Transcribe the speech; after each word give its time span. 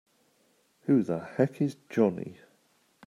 Who 0.87 1.03
the 1.03 1.19
heck 1.19 1.61
is 1.61 1.77
Johnny?! 1.87 2.39